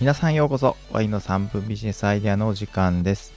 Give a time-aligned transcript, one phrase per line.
[0.00, 3.34] 皆さんようこそワインの3分ビジネスアイデアのお時間です。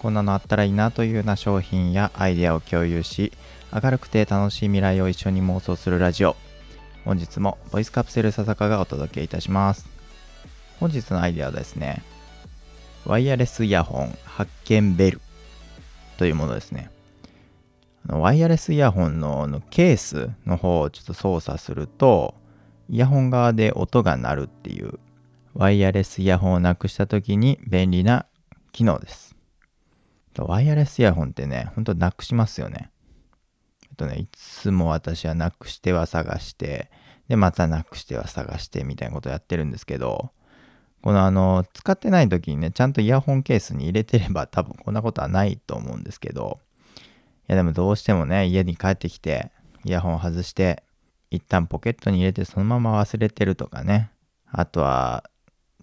[0.00, 3.32] こんなのあったらいいなというような商品やアイデアを共有し
[3.72, 6.34] 明るくて楽しい未来を一緒に妄想するラジオ。
[7.04, 9.88] 本日もボイスカプセル笹香がお届けいたします。
[10.80, 12.02] 本日のアイデアはですね
[13.06, 15.20] ワイヤレスイヤホン発見ベル
[16.18, 16.90] というものですね。
[18.08, 22.34] ワイヤレスイヤホンののケースの方をちょっと操作すると
[22.88, 24.98] イヤホン側で音が鳴るっていう
[25.54, 28.26] ワイヤレスイヤホンをなくした時に便利な
[28.72, 29.34] 機能です。
[30.38, 32.90] ワイヤレスイヤホンってね、ほんとなくしますよね。
[33.84, 36.90] えっとね、いつも私はなくしては探して、
[37.28, 40.30] で、またなくしては探してみたいなことやってるんですけど、
[41.02, 46.60] このあの、使ってない時にね、ちゃんとイヤホンケースに入れてれば多分こんなことはないと思うんですけど、
[46.96, 47.00] い
[47.48, 49.50] やでもどうしてもね、家に帰ってきて、
[49.84, 50.84] イヤホン外して、
[51.30, 54.10] 一旦ポケットに入れてそのまま忘れてるとかね。
[54.52, 55.30] あとは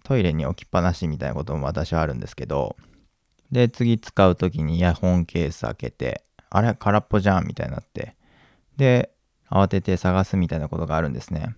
[0.08, 2.76] トイレに置きっぱなしみたいなことも私はあるんですけど、
[3.52, 8.16] で、次使う時にイヤホンケース開けて、あれ空っぽじゃんみたいになって、
[8.78, 9.10] で、
[9.50, 11.54] 慌てて探すみたいなことがあるんですね。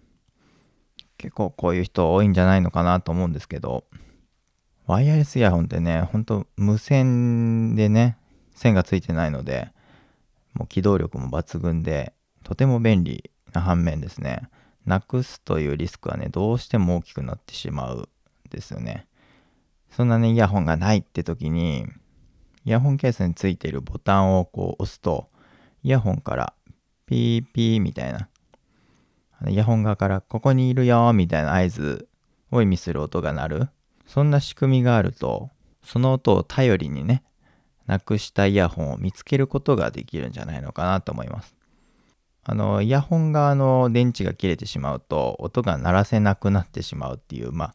[1.16, 3.84] 結構こういう人多いんじゃないのかなと思うんですけど、
[4.84, 8.16] ワイヤレスイヤホンってね、ほんと無線でね、
[8.56, 9.70] 線がついてないので、
[10.54, 14.48] もう機動力も抜群で、とても便利な反面ですね、
[14.86, 18.08] なくすというリスクはね、どうしても大きくなってしまう
[18.50, 19.06] ですよね。
[19.90, 21.86] そんなね、イヤホンがないって時に、
[22.64, 25.28] イヤホンケースについているボタンをこう押すと、
[25.82, 26.52] イヤホンから
[27.06, 28.28] ピーピーみたいな、
[29.48, 32.08] イヤホン側からここにいるよみたいな合図
[32.50, 33.68] を意味する音が鳴る。
[34.06, 35.50] そんな仕組みがあると、
[35.82, 37.22] その音を頼りにね、
[37.86, 41.56] なくしたイヤホンを見つけることができるんじゃないのかなと思います。
[42.44, 47.74] あの、イヤホン側の電池が切れてしまうと、音が鳴らせなくなってしまうっていう、まあ、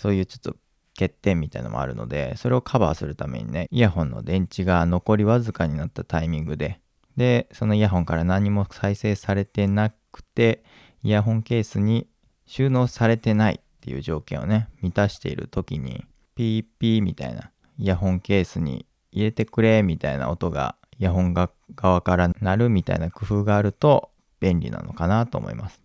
[0.00, 0.56] そういうちょっと
[0.98, 6.80] 欠点みたいのもあるので、それをカバーするためにね、イヤホンの電池が残りわずかになったタイミングで、
[7.16, 10.64] で、そのイヤホンから何も再生されてなくて、
[11.02, 12.08] イヤホンケースに
[12.46, 25.80] 収納されてないっていう条件をね、満たしている時に、ピーピーみたいな、イヤホンケースに入れてくれみたいな音がイヤホンが側から鳴るみたいな工夫があると便利なのかなと思います。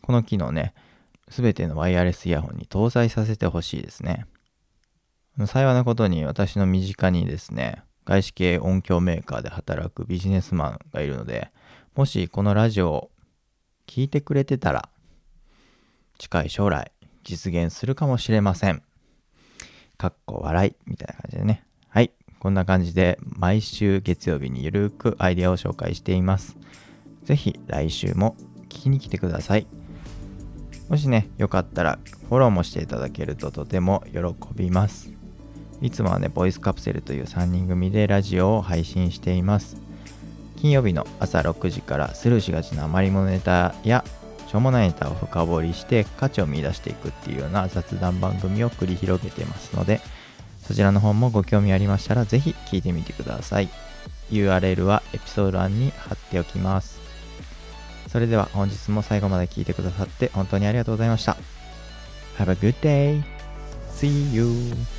[0.00, 0.74] この機能ね、
[1.30, 4.26] すべてのワイヤレスイヤホンに搭載させてほしいですね。
[5.46, 11.50] 幸いなことに私の身近にですね、外資系音響メーカーで働くビジネスマンがいるので、
[11.94, 13.10] もしこのラジオを
[13.86, 14.88] 聞いてくれてたら、
[16.18, 16.90] 近い将来
[17.22, 18.82] 実現するかもしれません。
[19.96, 21.64] かっこ笑いみたいな感じでね。
[21.88, 26.56] はいこんな感じで毎週月曜日にゆるくアイデアを紹介しています。
[27.24, 29.66] ぜひ来週も聞きに来てください。
[30.88, 34.20] もしね、よかったらフォローもしていただけるととても喜
[34.54, 35.10] びます。
[35.80, 39.76] いつもはね、ボイスカプセルという3人組でラジオを配信しています。
[40.56, 44.04] 金曜日の朝6時からスルーしがちな余り物ネタや
[44.48, 50.00] しょうもないネタを深掘りして価値を見出していくっていうような雑談番組を繰り広げてますので、
[50.62, 53.68] そちらの方もご興味ありましたらぜひ聞いてみてください。
[54.30, 56.97] URL はエピソード欄に貼っておきます。
[58.08, 61.36] それでは本日も最後まで聞いてくださって本当にありがとうございました。
[62.38, 63.22] Have a good day.
[63.94, 64.97] See you.